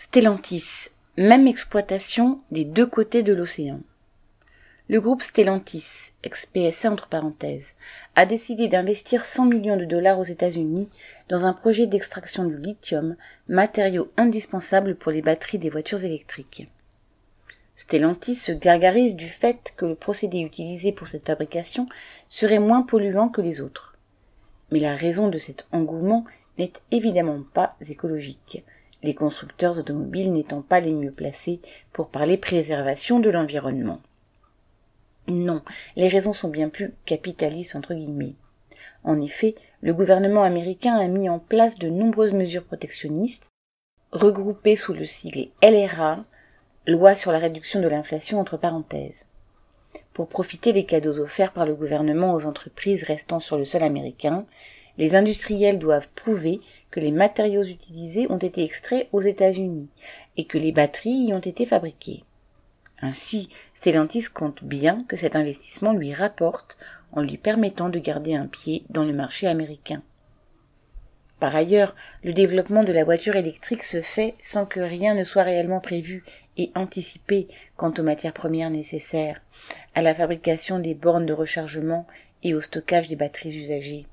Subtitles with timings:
[0.00, 3.80] Stellantis, même exploitation des deux côtés de l'océan.
[4.88, 7.74] Le groupe Stellantis, ex-PSA entre parenthèses,
[8.14, 10.88] a décidé d'investir 100 millions de dollars aux États-Unis
[11.28, 13.16] dans un projet d'extraction du lithium,
[13.48, 16.68] matériau indispensable pour les batteries des voitures électriques.
[17.76, 21.88] Stellantis se gargarise du fait que le procédé utilisé pour cette fabrication
[22.28, 23.96] serait moins polluant que les autres.
[24.70, 26.24] Mais la raison de cet engouement
[26.56, 28.62] n'est évidemment pas écologique
[29.02, 31.60] les constructeurs automobiles n'étant pas les mieux placés
[31.92, 34.00] pour parler préservation de l'environnement.
[35.28, 35.62] Non,
[35.96, 38.34] les raisons sont bien plus capitalistes entre guillemets.
[39.04, 43.50] En effet, le gouvernement américain a mis en place de nombreuses mesures protectionnistes,
[44.10, 46.24] regroupées sous le sigle LRA,
[46.86, 49.26] loi sur la réduction de l'inflation entre parenthèses.
[50.14, 54.46] Pour profiter des cadeaux offerts par le gouvernement aux entreprises restant sur le sol américain,
[54.98, 59.88] les industriels doivent prouver que les matériaux utilisés ont été extraits aux États-Unis
[60.36, 62.24] et que les batteries y ont été fabriquées.
[63.00, 66.76] Ainsi, Stellantis compte bien que cet investissement lui rapporte
[67.12, 70.02] en lui permettant de garder un pied dans le marché américain.
[71.38, 71.94] Par ailleurs,
[72.24, 76.24] le développement de la voiture électrique se fait sans que rien ne soit réellement prévu
[76.56, 79.40] et anticipé quant aux matières premières nécessaires,
[79.94, 82.08] à la fabrication des bornes de rechargement
[82.42, 84.06] et au stockage des batteries usagées.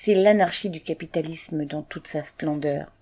[0.00, 2.92] C'est l'anarchie du capitalisme dans toute sa splendeur.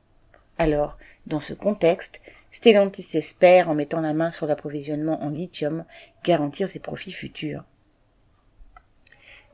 [0.56, 2.22] Alors, dans ce contexte,
[2.52, 5.84] Stellantis espère, en mettant la main sur l'approvisionnement en lithium,
[6.24, 7.64] garantir ses profits futurs.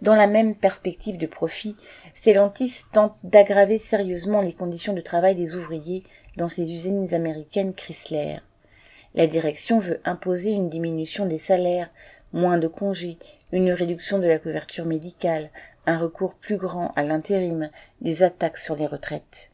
[0.02, 1.74] Dans la même perspective de profit,
[2.14, 6.04] Stellantis tente d'aggraver sérieusement les conditions de travail des ouvriers
[6.36, 8.36] dans ses usines américaines Chrysler.
[9.16, 11.90] La direction veut imposer une diminution des salaires,
[12.32, 13.18] moins de congés,
[13.50, 15.50] une réduction de la couverture médicale,
[15.86, 19.50] un recours plus grand à l'intérim, des attaques sur les retraites.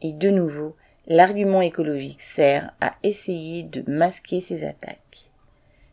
[0.00, 0.76] Et de nouveau,
[1.06, 5.30] l'argument écologique sert à essayer de masquer ces attaques.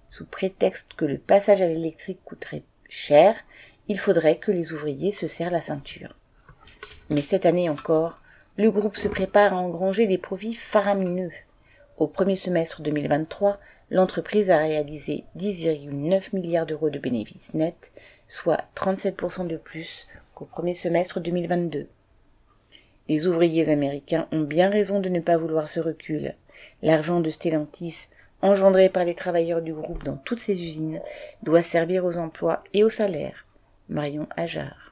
[0.09, 3.35] Sous prétexte que le passage à l'électrique coûterait cher,
[3.87, 6.15] il faudrait que les ouvriers se serrent la ceinture.
[7.09, 8.19] Mais cette année encore,
[8.57, 11.31] le groupe se prépare à engranger des profits faramineux.
[11.97, 13.59] Au premier semestre 2023,
[13.91, 17.91] l'entreprise a réalisé 10,9 milliards d'euros de bénéfices nets,
[18.27, 21.87] soit 37% de plus qu'au premier semestre 2022.
[23.07, 26.35] Les ouvriers américains ont bien raison de ne pas vouloir ce recul.
[26.83, 28.07] L'argent de Stellantis,
[28.41, 31.01] engendré par les travailleurs du groupe dans toutes ses usines,
[31.41, 33.47] doit servir aux emplois et aux salaires.
[33.89, 34.88] Marion Ajar.